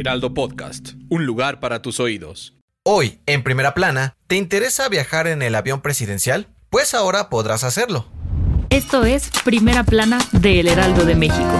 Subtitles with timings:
[0.00, 2.54] Heraldo Podcast, un lugar para tus oídos.
[2.84, 6.48] Hoy, en primera plana, ¿te interesa viajar en el avión presidencial?
[6.70, 8.08] Pues ahora podrás hacerlo.
[8.70, 11.52] Esto es Primera Plana de El Heraldo de México.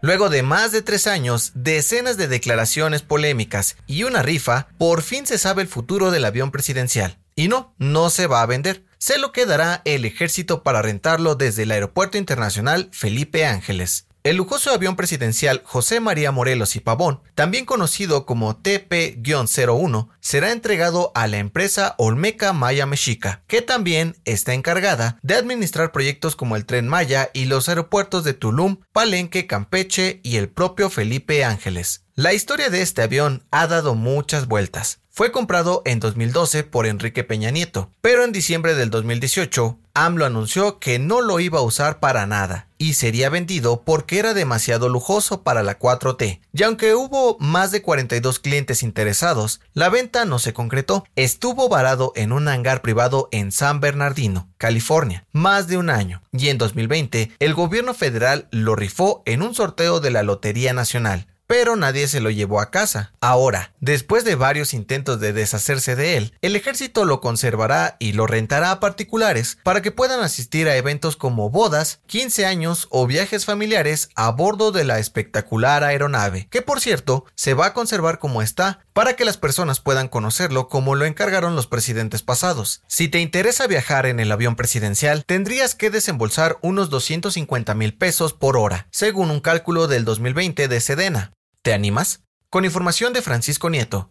[0.00, 5.26] Luego de más de tres años, decenas de declaraciones polémicas y una rifa, por fin
[5.26, 7.18] se sabe el futuro del avión presidencial.
[7.36, 8.82] Y no, no se va a vender.
[8.96, 14.06] Se lo quedará el ejército para rentarlo desde el Aeropuerto Internacional Felipe Ángeles.
[14.24, 21.10] El lujoso avión presidencial José María Morelos y Pavón, también conocido como TP-01, será entregado
[21.16, 26.66] a la empresa Olmeca Maya Mexica, que también está encargada de administrar proyectos como el
[26.66, 32.04] Tren Maya y los aeropuertos de Tulum, Palenque, Campeche y el propio Felipe Ángeles.
[32.14, 34.98] La historia de este avión ha dado muchas vueltas.
[35.08, 40.78] Fue comprado en 2012 por Enrique Peña Nieto, pero en diciembre del 2018, AMLO anunció
[40.78, 45.42] que no lo iba a usar para nada y sería vendido porque era demasiado lujoso
[45.42, 46.40] para la 4T.
[46.52, 51.06] Y aunque hubo más de 42 clientes interesados, la venta no se concretó.
[51.16, 56.22] Estuvo varado en un hangar privado en San Bernardino, California, más de un año.
[56.30, 61.26] Y en 2020, el gobierno federal lo rifó en un sorteo de la Lotería Nacional
[61.46, 63.12] pero nadie se lo llevó a casa.
[63.20, 68.26] Ahora, después de varios intentos de deshacerse de él, el ejército lo conservará y lo
[68.26, 73.44] rentará a particulares para que puedan asistir a eventos como bodas, 15 años o viajes
[73.44, 78.42] familiares a bordo de la espectacular aeronave, que por cierto se va a conservar como
[78.42, 82.82] está para que las personas puedan conocerlo como lo encargaron los presidentes pasados.
[82.86, 88.32] Si te interesa viajar en el avión presidencial, tendrías que desembolsar unos 250 mil pesos
[88.32, 91.32] por hora, según un cálculo del 2020 de Sedena.
[91.62, 92.20] ¿Te animas?
[92.50, 94.10] Con información de Francisco Nieto.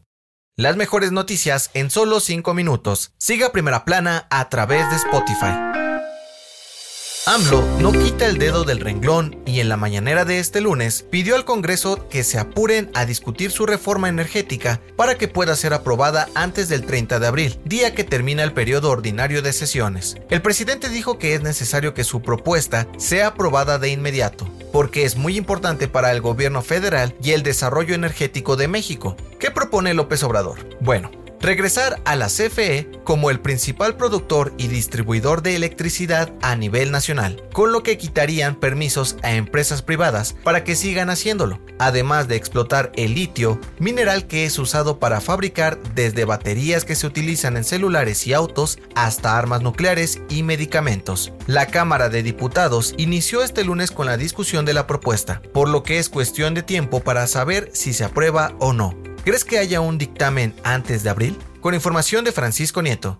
[0.57, 3.13] Las mejores noticias en solo 5 minutos.
[3.17, 5.90] Siga Primera Plana a través de Spotify.
[7.31, 11.37] AMLO no quita el dedo del renglón y en la mañanera de este lunes pidió
[11.37, 16.27] al Congreso que se apuren a discutir su reforma energética para que pueda ser aprobada
[16.35, 20.17] antes del 30 de abril, día que termina el periodo ordinario de sesiones.
[20.29, 25.15] El presidente dijo que es necesario que su propuesta sea aprobada de inmediato, porque es
[25.15, 29.15] muy importante para el gobierno federal y el desarrollo energético de México.
[29.39, 30.67] ¿Qué propone López Obrador?
[30.81, 36.91] Bueno, regresar a la CFE como el principal productor y distribuidor de electricidad a nivel
[36.91, 42.35] nacional, con lo que quitarían permisos a empresas privadas para que sigan haciéndolo, además de
[42.35, 47.63] explotar el litio, mineral que es usado para fabricar desde baterías que se utilizan en
[47.63, 51.33] celulares y autos hasta armas nucleares y medicamentos.
[51.47, 55.83] La Cámara de Diputados inició este lunes con la discusión de la propuesta, por lo
[55.83, 59.10] que es cuestión de tiempo para saber si se aprueba o no.
[59.23, 61.37] ¿Crees que haya un dictamen antes de abril?
[61.59, 63.19] Con información de Francisco Nieto.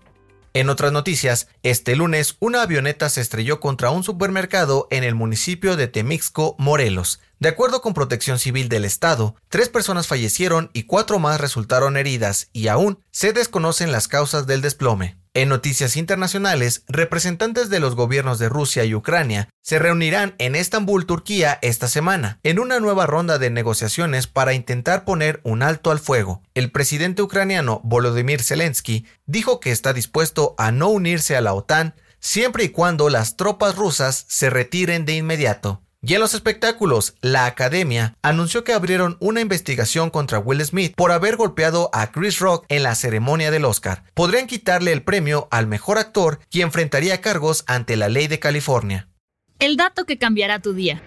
[0.56, 5.76] En otras noticias, este lunes una avioneta se estrelló contra un supermercado en el municipio
[5.76, 7.22] de Temixco, Morelos.
[7.40, 12.50] De acuerdo con Protección Civil del Estado, tres personas fallecieron y cuatro más resultaron heridas
[12.52, 15.21] y aún se desconocen las causas del desplome.
[15.34, 21.06] En noticias internacionales, representantes de los gobiernos de Rusia y Ucrania se reunirán en Estambul,
[21.06, 26.00] Turquía, esta semana, en una nueva ronda de negociaciones para intentar poner un alto al
[26.00, 26.42] fuego.
[26.54, 31.96] El presidente ucraniano Volodymyr Zelensky dijo que está dispuesto a no unirse a la OTAN
[32.20, 35.82] siempre y cuando las tropas rusas se retiren de inmediato.
[36.04, 41.12] Y en los espectáculos, la Academia anunció que abrieron una investigación contra Will Smith por
[41.12, 44.04] haber golpeado a Chris Rock en la ceremonia del Oscar.
[44.16, 49.10] Podrían quitarle el premio al mejor actor y enfrentaría cargos ante la ley de California.
[49.60, 51.04] El dato que cambiará tu día.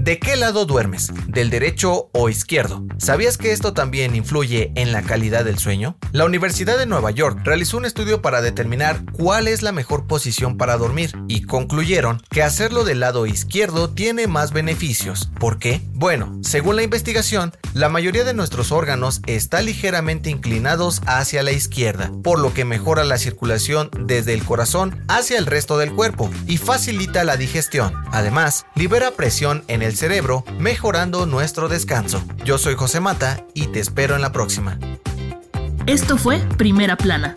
[0.00, 1.12] ¿De qué lado duermes?
[1.26, 2.86] ¿Del derecho o izquierdo?
[2.96, 5.98] ¿Sabías que esto también influye en la calidad del sueño?
[6.12, 10.56] La Universidad de Nueva York realizó un estudio para determinar cuál es la mejor posición
[10.56, 15.30] para dormir y concluyeron que hacerlo del lado izquierdo tiene más beneficios.
[15.38, 15.82] ¿Por qué?
[15.92, 22.10] Bueno, según la investigación, la mayoría de nuestros órganos está ligeramente inclinados hacia la izquierda,
[22.22, 26.56] por lo que mejora la circulación desde el corazón hacia el resto del cuerpo y
[26.56, 27.92] facilita la digestión.
[28.12, 32.22] Además, libera presión en el cerebro, mejorando nuestro descanso.
[32.44, 34.78] Yo soy José Mata y te espero en la próxima.
[35.86, 37.36] Esto fue Primera Plana,